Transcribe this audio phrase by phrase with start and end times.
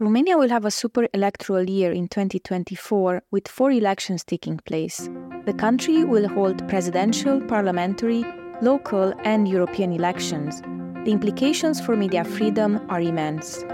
[0.00, 5.10] Romania will have a super electoral year in 2024 with four elections taking place.
[5.44, 8.24] The country will hold presidential, parliamentary,
[8.62, 10.60] local, and European elections.
[11.04, 13.64] The implications for media freedom are immense.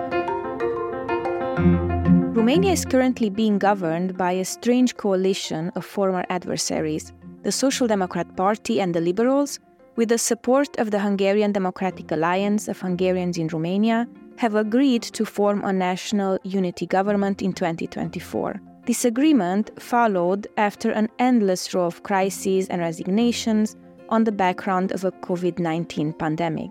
[2.35, 7.13] Romania is currently being governed by a strange coalition of former adversaries
[7.43, 9.61] the Social Democrat Party and the Liberals,
[9.97, 15.25] with the support of the Hungarian Democratic Alliance of Hungarians in Romania, have agreed to
[15.25, 18.61] form a national unity government in 2024.
[18.87, 23.77] This agreement followed after an endless row of crises and resignations
[24.11, 26.71] on the background of a COVID 19 pandemic.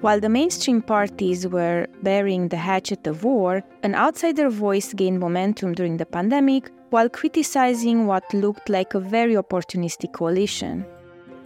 [0.00, 5.72] While the mainstream parties were bearing the hatchet of war, an outsider voice gained momentum
[5.72, 10.84] during the pandemic while criticizing what looked like a very opportunistic coalition.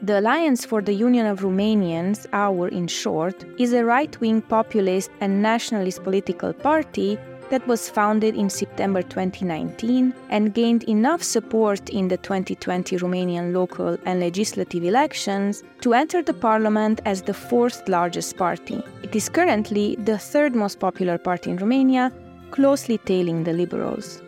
[0.02, 5.10] The Alliance for the Union of Romanians, AUR in short, is a right wing populist
[5.20, 7.18] and nationalist political party
[7.50, 13.98] that was founded in September 2019 and gained enough support in the 2020 Romanian local
[14.06, 18.82] and legislative elections to enter the parliament as the fourth largest party.
[19.02, 22.10] It is currently the third most popular party in Romania,
[22.52, 24.22] closely tailing the Liberals.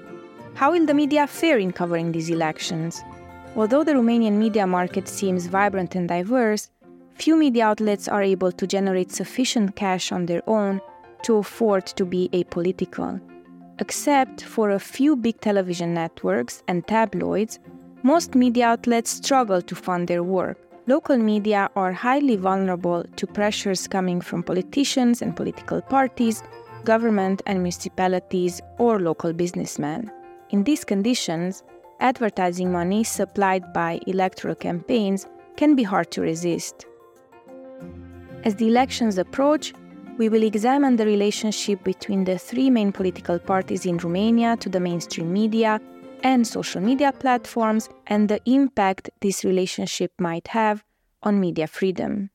[0.52, 3.02] How will the media fare in covering these elections?
[3.54, 6.70] Although the Romanian media market seems vibrant and diverse,
[7.14, 10.80] few media outlets are able to generate sufficient cash on their own
[11.24, 13.20] to afford to be apolitical.
[13.78, 17.58] Except for a few big television networks and tabloids,
[18.02, 20.58] most media outlets struggle to fund their work.
[20.86, 26.42] Local media are highly vulnerable to pressures coming from politicians and political parties,
[26.84, 30.10] government and municipalities, or local businessmen.
[30.50, 31.62] In these conditions,
[32.02, 36.84] advertising money supplied by electoral campaigns can be hard to resist.
[38.44, 39.72] As the elections approach,
[40.18, 44.80] we will examine the relationship between the three main political parties in Romania to the
[44.80, 45.80] mainstream media
[46.22, 50.84] and social media platforms and the impact this relationship might have
[51.22, 52.30] on media freedom.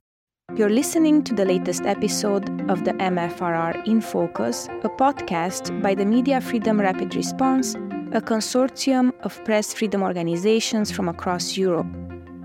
[0.56, 6.06] You're listening to the latest episode of the MFRR in Focus, a podcast by the
[6.06, 7.76] Media Freedom Rapid Response
[8.14, 11.88] a consortium of press freedom organizations from across Europe.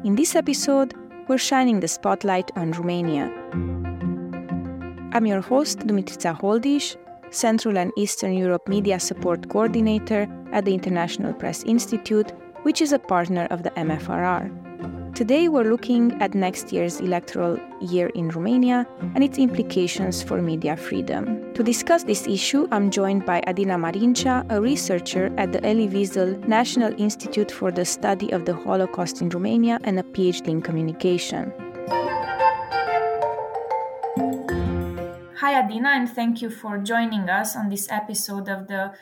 [0.04, 0.92] In this episode,
[1.28, 3.30] we're shining the spotlight on Romania.
[5.12, 6.96] I'm your host, Dumitrița Holdiș,
[7.30, 12.32] Central and Eastern Europe Media Support Coordinator at the International Press Institute,
[12.64, 14.71] which is a partner of the MFRR.
[15.22, 18.84] Today, we're looking at next year's electoral year in Romania
[19.14, 21.54] and its implications for media freedom.
[21.54, 26.44] To discuss this issue, I'm joined by Adina Marincea, a researcher at the Elie Wiesel
[26.48, 31.52] National Institute for the Study of the Holocaust in Romania and a PhD in communication.
[35.38, 38.92] Hi, Adina, and thank you for joining us on this episode of the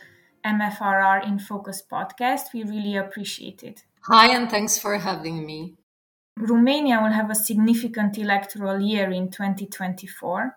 [0.45, 2.53] MFRR in Focus podcast.
[2.53, 3.85] We really appreciate it.
[4.03, 5.80] Hi, and thanks for having me.
[6.43, 10.57] Romania will have a significant electoral year in 2024.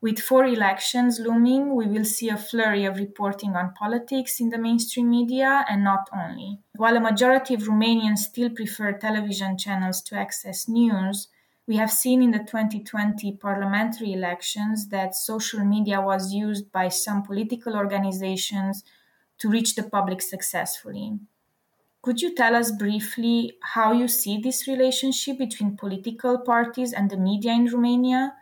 [0.00, 4.58] With four elections looming, we will see a flurry of reporting on politics in the
[4.58, 6.60] mainstream media and not only.
[6.76, 11.26] While a majority of Romanians still prefer television channels to access news,
[11.66, 17.24] we have seen in the 2020 parliamentary elections that social media was used by some
[17.24, 18.84] political organizations
[19.38, 21.18] to reach the public successfully.
[22.06, 27.18] Could you tell us briefly how you see this relationship between political parties and the
[27.18, 28.34] media in Romania?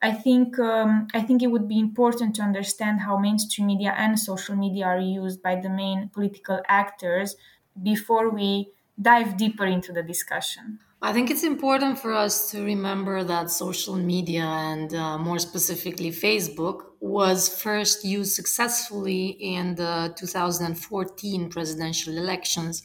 [0.00, 4.20] I think um, I think it would be important to understand how mainstream media and
[4.20, 7.34] social media are used by the main political actors
[7.82, 8.68] before we
[9.00, 10.78] dive deeper into the discussion.
[11.02, 16.10] I think it's important for us to remember that social media and uh, more specifically
[16.10, 22.82] Facebook was first used successfully in the 2014 presidential elections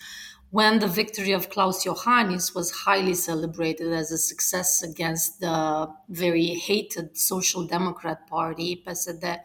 [0.50, 6.48] when the victory of Klaus Iohannis was highly celebrated as a success against the very
[6.48, 9.40] hated Social Democrat Party, PSD,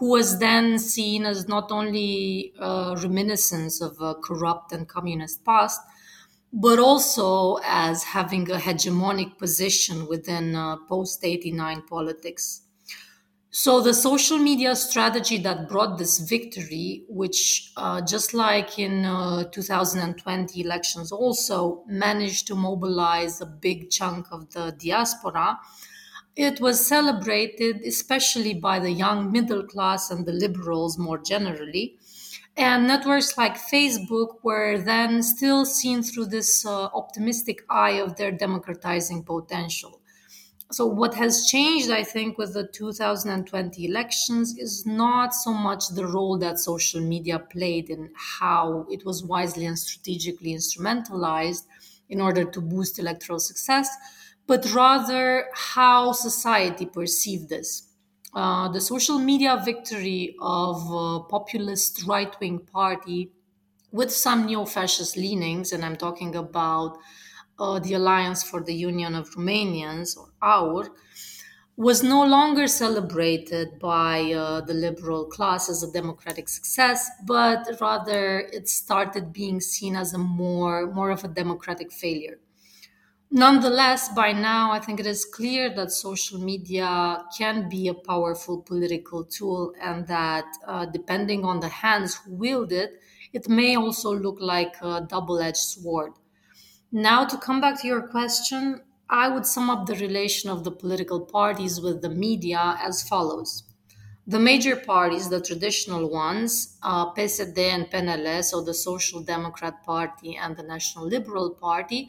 [0.00, 5.80] who was then seen as not only a reminiscence of a corrupt and communist past,
[6.54, 12.62] but also as having a hegemonic position within uh, post 89 politics.
[13.50, 19.44] So, the social media strategy that brought this victory, which uh, just like in uh,
[19.44, 25.58] 2020 elections, also managed to mobilize a big chunk of the diaspora,
[26.36, 31.98] it was celebrated especially by the young middle class and the liberals more generally.
[32.56, 38.30] And networks like Facebook were then still seen through this uh, optimistic eye of their
[38.30, 40.00] democratizing potential.
[40.70, 46.06] So, what has changed, I think, with the 2020 elections is not so much the
[46.06, 51.66] role that social media played in how it was wisely and strategically instrumentalized
[52.08, 53.88] in order to boost electoral success,
[54.46, 57.93] but rather how society perceived this.
[58.34, 63.30] Uh, the social media victory of a populist right wing party
[63.92, 66.98] with some neo fascist leanings, and I'm talking about
[67.58, 70.90] uh, the Alliance for the Union of Romanians, or AUR,
[71.76, 78.40] was no longer celebrated by uh, the liberal class as a democratic success, but rather
[78.40, 82.38] it started being seen as a more, more of a democratic failure.
[83.36, 88.62] Nonetheless, by now, I think it is clear that social media can be a powerful
[88.62, 92.92] political tool, and that uh, depending on the hands who wield it,
[93.32, 96.12] it may also look like a double edged sword.
[96.92, 100.70] Now, to come back to your question, I would sum up the relation of the
[100.70, 103.64] political parties with the media as follows.
[104.28, 110.36] The major parties, the traditional ones, uh, PSD and PNL, so the Social Democrat Party
[110.36, 112.08] and the National Liberal Party,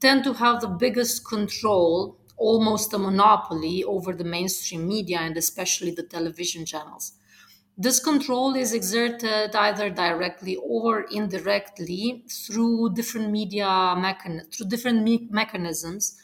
[0.00, 5.90] tend to have the biggest control, almost a monopoly, over the mainstream media and especially
[5.90, 7.12] the television channels.
[7.78, 15.28] This control is exerted either directly or indirectly through different media mechan- through different me-
[15.30, 16.18] mechanisms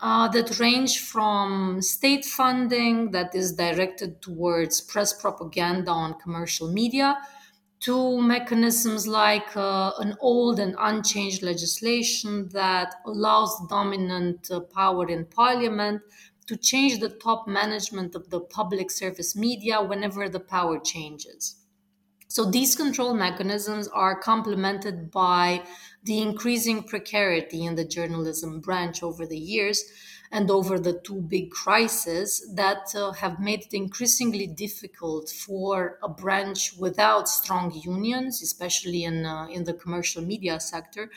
[0.00, 7.16] uh, that range from state funding that is directed towards press propaganda on commercial media
[7.84, 15.26] to mechanisms like uh, an old and unchanged legislation that allows dominant uh, power in
[15.26, 16.00] parliament
[16.46, 21.56] to change the top management of the public service media whenever the power changes.
[22.28, 25.62] So these control mechanisms are complemented by
[26.04, 29.84] the increasing precarity in the journalism branch over the years
[30.30, 36.08] and over the two big crises that uh, have made it increasingly difficult for a
[36.08, 41.10] branch without strong unions, especially in, uh, in the commercial media sector,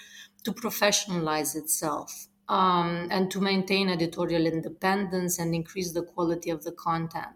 [0.43, 6.71] to professionalize itself um, and to maintain editorial independence and increase the quality of the
[6.71, 7.35] content.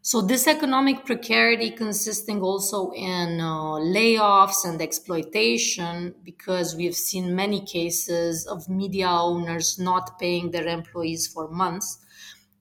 [0.00, 7.64] So, this economic precarity consisting also in uh, layoffs and exploitation, because we've seen many
[7.64, 11.98] cases of media owners not paying their employees for months.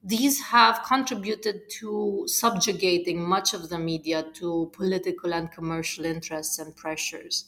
[0.04, 6.76] These have contributed to subjugating much of the media to political and commercial interests and
[6.76, 7.46] pressures.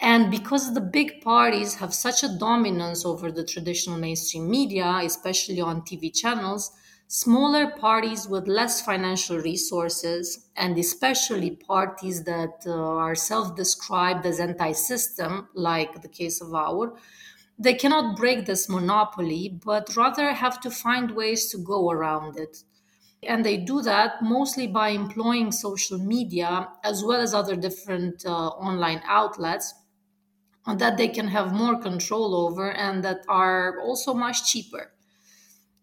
[0.00, 5.60] And because the big parties have such a dominance over the traditional mainstream media, especially
[5.60, 6.72] on TV channels,
[7.06, 14.40] smaller parties with less financial resources, and especially parties that uh, are self described as
[14.40, 16.94] anti system, like the case of AUR,
[17.58, 22.64] they cannot break this monopoly, but rather have to find ways to go around it.
[23.22, 28.48] And they do that mostly by employing social media as well as other different uh,
[28.48, 29.72] online outlets
[30.66, 34.93] that they can have more control over and that are also much cheaper.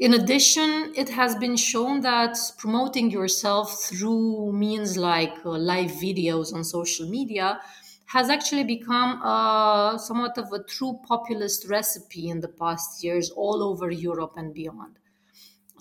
[0.01, 6.53] In addition, it has been shown that promoting yourself through means like uh, live videos
[6.53, 7.61] on social media
[8.07, 13.61] has actually become uh, somewhat of a true populist recipe in the past years all
[13.61, 14.97] over Europe and beyond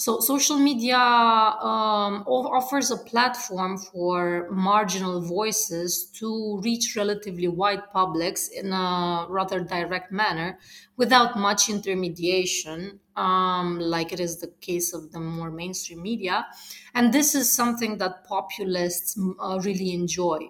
[0.00, 8.48] so social media um, offers a platform for marginal voices to reach relatively wide publics
[8.48, 10.58] in a rather direct manner
[10.96, 16.46] without much intermediation um, like it is the case of the more mainstream media.
[16.94, 20.48] And this is something that populists uh, really enjoy.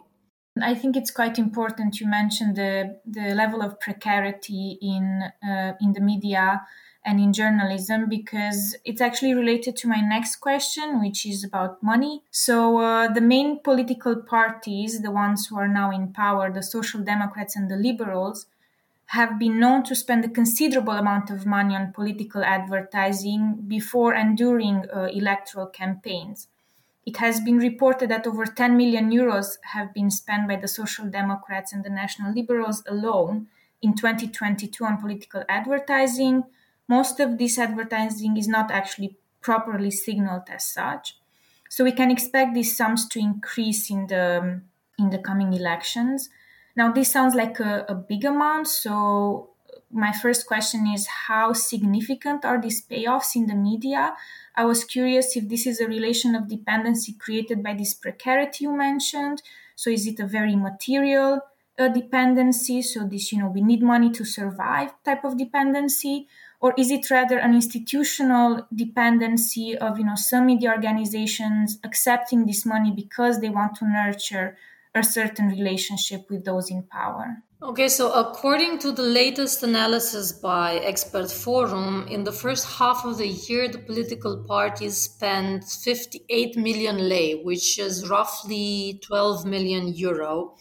[0.62, 5.92] I think it's quite important you mentioned the, the level of precarity in uh, in
[5.92, 6.60] the media
[7.04, 12.22] and in journalism because it's actually related to my next question, which is about money.
[12.30, 17.00] So, uh, the main political parties, the ones who are now in power, the Social
[17.00, 18.46] Democrats and the Liberals,
[19.06, 24.36] have been known to spend a considerable amount of money on political advertising before and
[24.36, 26.46] during uh, electoral campaigns.
[27.04, 31.06] It has been reported that over 10 million euros have been spent by the Social
[31.06, 33.48] Democrats and the National Liberals alone
[33.82, 36.44] in 2022 on political advertising,
[36.96, 41.16] most of this advertising is not actually properly signaled as such.
[41.68, 44.60] So we can expect these sums to increase in the
[44.98, 46.28] in the coming elections.
[46.76, 48.66] Now this sounds like a, a big amount.
[48.68, 49.50] So
[50.04, 54.14] my first question is how significant are these payoffs in the media?
[54.54, 58.72] I was curious if this is a relation of dependency created by this precarity you
[58.76, 59.42] mentioned.
[59.74, 61.40] So is it a very material
[61.78, 62.82] uh, dependency?
[62.82, 66.28] So this, you know, we need money to survive type of dependency,
[66.60, 72.66] or is it rather an institutional dependency of you know some media organizations accepting this
[72.66, 74.56] money because they want to nurture
[74.94, 77.42] a certain relationship with those in power?
[77.62, 83.18] Okay, so according to the latest analysis by Expert Forum, in the first half of
[83.18, 90.56] the year, the political parties spent 58 million lei, which is roughly 12 million euro,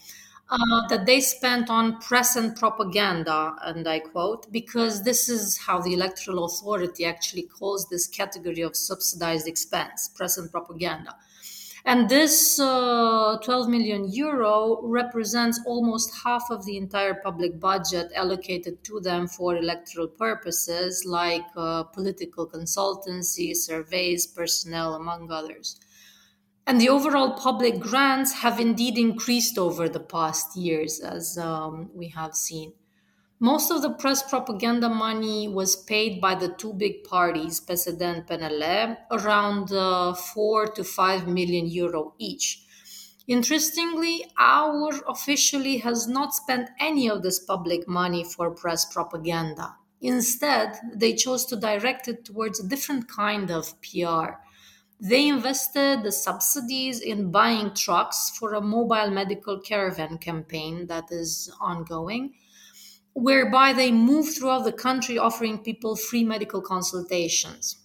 [0.50, 5.80] uh, that they spent on press and propaganda, and I quote, because this is how
[5.80, 11.16] the Electoral Authority actually calls this category of subsidized expense, press and propaganda.
[11.86, 18.84] And this uh, 12 million euro represents almost half of the entire public budget allocated
[18.84, 25.80] to them for electoral purposes, like uh, political consultancy, surveys, personnel, among others.
[26.70, 32.10] And the overall public grants have indeed increased over the past years, as um, we
[32.10, 32.74] have seen.
[33.40, 38.28] Most of the press propaganda money was paid by the two big parties, PSD and
[38.28, 42.64] PNL, around uh, 4 to 5 million euro each.
[43.26, 49.74] Interestingly, AUR officially has not spent any of this public money for press propaganda.
[50.02, 54.38] Instead, they chose to direct it towards a different kind of PR
[55.00, 61.50] they invested the subsidies in buying trucks for a mobile medical caravan campaign that is
[61.62, 62.34] ongoing,
[63.14, 67.78] whereby they move throughout the country offering people free medical consultations.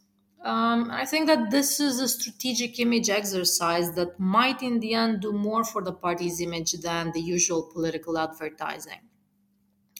[0.44, 5.22] Um, I think that this is a strategic image exercise that might, in the end,
[5.22, 9.08] do more for the party's image than the usual political advertising.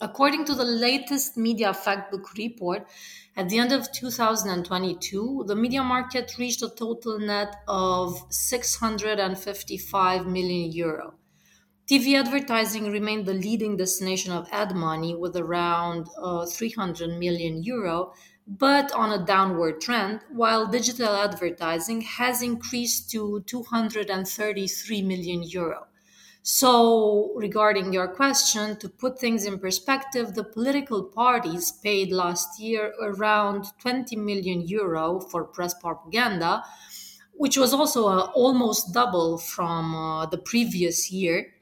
[0.01, 2.87] According to the latest Media Factbook report,
[3.37, 10.71] at the end of 2022, the media market reached a total net of 655 million
[10.71, 11.15] euro.
[11.87, 18.13] TV advertising remained the leading destination of ad money with around uh, 300 million euro,
[18.47, 25.87] but on a downward trend, while digital advertising has increased to 233 million euro.
[26.47, 32.93] So, regarding your question, to put things in perspective, the political parties paid last year
[33.01, 36.63] around 20 million euro for press propaganda,
[37.33, 41.55] which was also uh, almost double from uh, the previous year.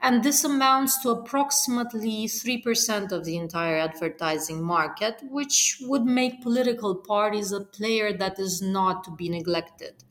[0.00, 6.94] And this amounts to approximately 3% of the entire advertising market, which would make political
[6.94, 10.04] parties a player that is not to be neglected.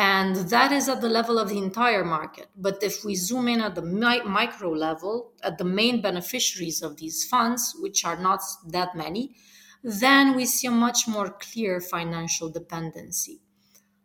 [0.00, 2.48] And that is at the level of the entire market.
[2.56, 6.96] But if we zoom in at the mi- micro level, at the main beneficiaries of
[6.98, 9.34] these funds, which are not that many,
[9.82, 13.40] then we see a much more clear financial dependency.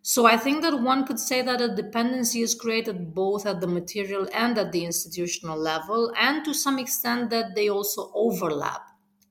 [0.01, 3.67] So I think that one could say that a dependency is created both at the
[3.67, 8.83] material and at the institutional level, and to some extent that they also overlap.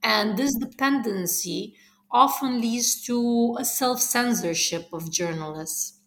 [0.03, 1.77] And this dependency
[2.11, 6.02] often leads to a self censorship of journalists.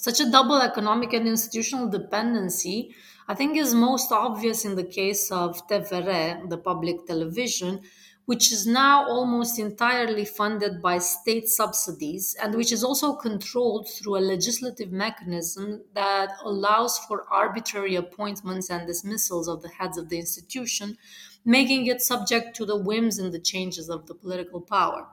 [0.00, 2.94] Such a double economic and institutional dependency,
[3.28, 7.82] I think, is most obvious in the case of TVR, the public television,
[8.24, 14.16] which is now almost entirely funded by state subsidies and which is also controlled through
[14.16, 20.18] a legislative mechanism that allows for arbitrary appointments and dismissals of the heads of the
[20.18, 20.96] institution,
[21.44, 25.08] making it subject to the whims and the changes of the political power.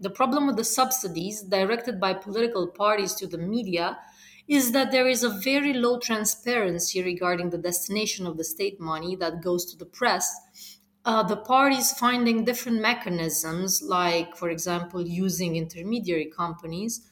[0.00, 3.98] The problem with the subsidies directed by political parties to the media
[4.46, 9.16] is that there is a very low transparency regarding the destination of the state money
[9.16, 10.78] that goes to the press.
[11.04, 17.08] Uh, the parties finding different mechanisms, like, for example, using intermediary companies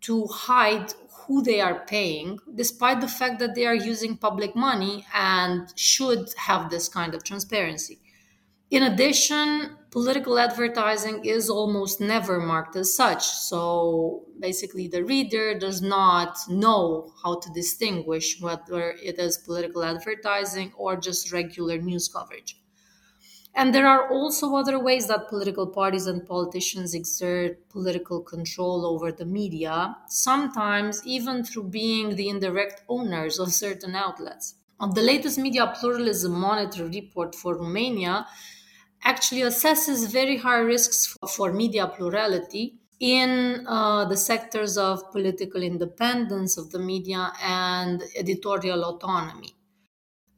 [0.00, 0.92] to hide
[1.26, 6.32] who they are paying, despite the fact that they are using public money and should
[6.36, 7.98] have this kind of transparency.
[8.68, 13.24] In addition, political advertising is almost never marked as such.
[13.24, 20.72] So basically, the reader does not know how to distinguish whether it is political advertising
[20.76, 22.60] or just regular news coverage.
[23.54, 29.10] And there are also other ways that political parties and politicians exert political control over
[29.12, 34.56] the media, sometimes even through being the indirect owners of certain outlets.
[34.78, 38.26] On the latest Media Pluralism Monitor report for Romania,
[39.02, 46.56] actually assesses very high risks for media plurality in uh, the sectors of political independence
[46.56, 49.54] of the media and editorial autonomy.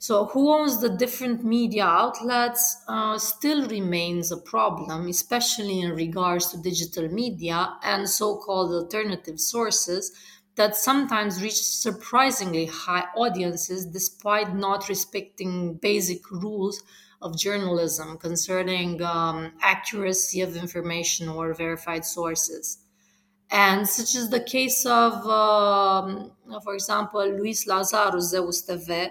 [0.00, 6.50] So, who owns the different media outlets uh, still remains a problem, especially in regards
[6.50, 10.12] to digital media and so called alternative sources
[10.57, 16.83] that sometimes reach surprisingly high audiences despite not respecting basic rules
[17.20, 22.78] of journalism concerning um, accuracy of information or verified sources.
[23.50, 26.32] And such is the case of, um,
[26.62, 29.10] for example, Luis Lazarus Zeus TV,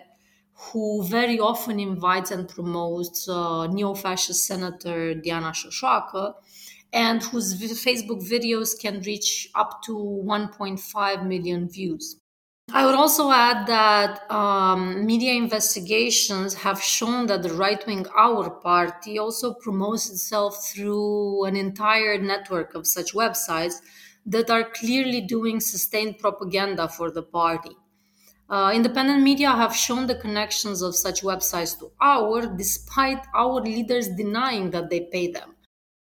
[0.53, 6.35] who very often invites and promotes uh, neo-fascist Senator Diana Șoșoacă,
[6.93, 9.93] and whose Facebook videos can reach up to
[10.25, 12.17] 1.5 million views.
[12.73, 18.49] I would also add that um, media investigations have shown that the right wing AUR
[18.49, 23.75] Party also promotes itself through an entire network of such websites
[24.25, 27.71] that are clearly doing sustained propaganda for the party.
[28.49, 34.09] Uh, independent media have shown the connections of such websites to AUR, despite AUR leaders
[34.09, 35.55] denying that they pay them.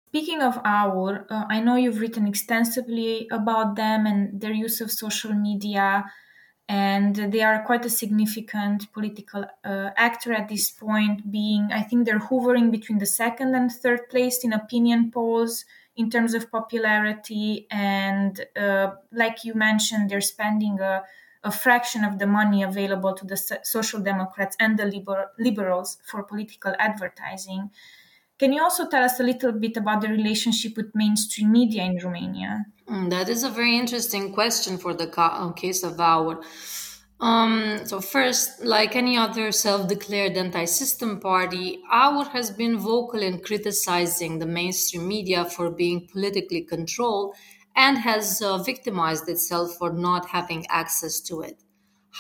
[0.09, 4.91] Speaking of AUR, uh, I know you've written extensively about them and their use of
[4.91, 6.05] social media
[6.69, 12.05] and they are quite a significant political uh, actor at this point being i think
[12.05, 15.65] they're hovering between the second and third place in opinion polls
[15.97, 21.03] in terms of popularity and uh, like you mentioned they're spending a,
[21.45, 26.23] a, fraction of the money available to the social democrats and the liber- liberals for
[26.25, 27.71] political advertising
[28.39, 31.97] can you also tell us a little bit about the relationship with mainstream media in
[31.97, 32.67] Romania?
[32.89, 36.41] Mm, that is a very interesting question for the uh, case of AUR.
[37.19, 44.39] Um, so first, like any other self-declared anti-system party, AUR has been vocal in criticizing
[44.39, 47.35] the mainstream media for being politically controlled
[47.75, 51.63] and has uh, victimized itself for not having access to it.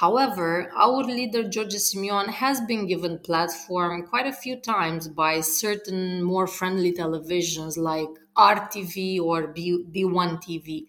[0.00, 6.22] However, AUR leader George Simion has been given platform quite a few times by certain
[6.22, 10.86] more friendly televisions like RTV or B- B1 TV.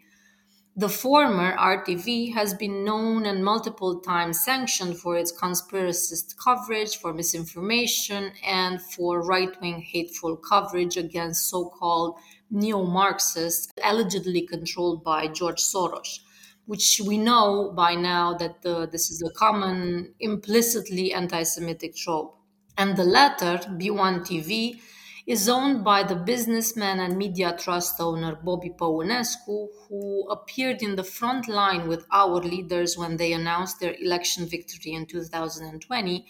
[0.75, 7.13] The former RTV has been known and multiple times sanctioned for its conspiracist coverage, for
[7.13, 12.17] misinformation, and for right wing hateful coverage against so called
[12.51, 16.19] neo Marxists allegedly controlled by George Soros
[16.67, 22.37] which we know by now that the, this is a common implicitly anti-Semitic trope.
[22.77, 24.79] And the latter, B1 TV,
[25.25, 31.03] is owned by the businessman and media trust owner Bobby Păunescu, who appeared in the
[31.03, 36.25] front line with AUR leaders when they announced their election victory in 2020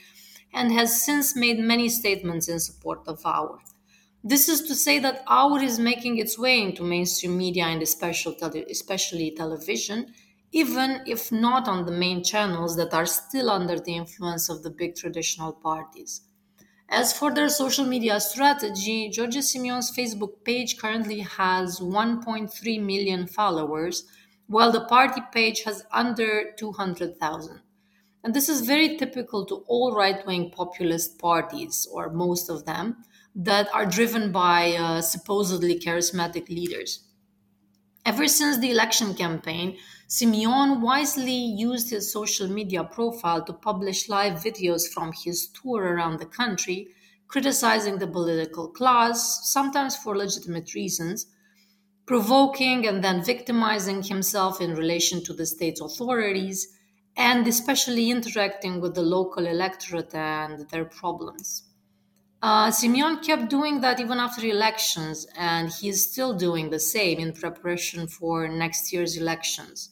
[0.53, 3.59] and has since made many statements in support of AUR.
[4.23, 9.31] This is to say that AUR is making its way into mainstream media and especially
[9.35, 10.13] television,
[10.51, 14.69] even if not on the main channels that are still under the influence of the
[14.69, 16.21] big traditional parties.
[16.89, 24.05] As for their social media strategy, George Simion's Facebook page currently has 1.3 million followers,
[24.47, 27.61] while the party page has under 200,000.
[28.23, 33.03] And this is very typical to all right wing populist parties, or most of them,
[33.35, 37.03] that are driven by uh, supposedly charismatic leaders.
[38.05, 39.77] Ever since the election campaign,
[40.09, 46.19] Simion wisely used his social media profile to publish live videos from his tour around
[46.19, 46.87] the country,
[47.27, 51.25] criticizing the political class, sometimes for legitimate reasons,
[52.05, 56.69] provoking and then victimizing himself in relation to the state's authorities,
[57.17, 61.63] and especially interacting with the local electorate and their problems.
[62.41, 67.33] Uh, Simion kept doing that even after elections, and he's still doing the same in
[67.33, 69.89] preparation for next year's elections.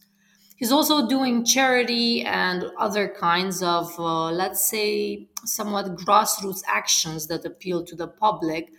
[0.56, 7.46] He's also doing charity and other kinds of, uh, let's say, somewhat grassroots actions that
[7.46, 8.72] appeal to the public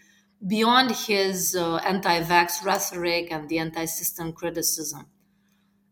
[0.47, 5.07] beyond his uh, anti vax rhetoric and the anti system criticism.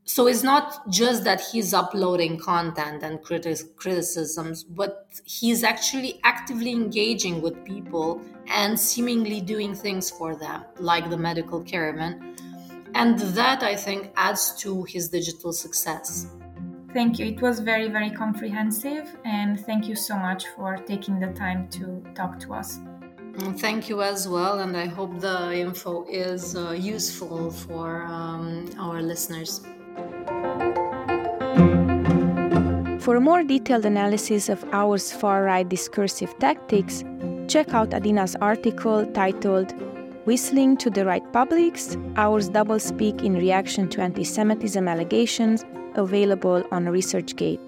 [0.07, 6.73] So it's not just that he's uploading content and criti- criticisms, but he's actually actively
[6.73, 12.37] engaging with people and seemingly doing things for them, like the medical caravan
[12.95, 16.29] and that, I think, adds to his digital success.
[16.93, 17.27] Thank you.
[17.27, 19.17] It was very, very comprehensive.
[19.25, 22.79] And thank you so much for taking the time to talk to us.
[22.79, 24.61] Mm, thank you as well.
[24.61, 29.61] And I hope the info is uh, useful for um, our listeners.
[33.01, 37.03] For a more detailed analysis of Aur's far right discursive tactics,
[37.49, 39.75] check out Adina's article titled
[40.25, 46.87] Whistling to the Right Publics, Aur's doublespeak in reaction to anti Semitism allegations, available on
[46.87, 47.61] ResearchGate.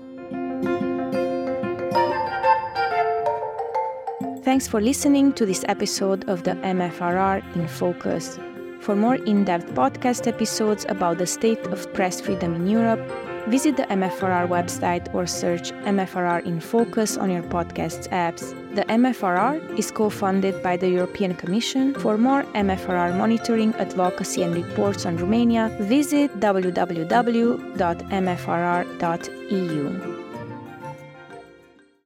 [4.43, 8.39] Thanks for listening to this episode of the MFRR in Focus.
[8.81, 13.01] For more in depth podcast episodes about the state of press freedom in Europe,
[13.49, 18.55] visit the MFRR website or search MFRR in Focus on your podcast apps.
[18.75, 21.95] The MFRR is co funded by the European Commission.
[21.95, 26.97] For more MFRR monitoring, advocacy, and reports on Romania, visit www.mfrr.eu.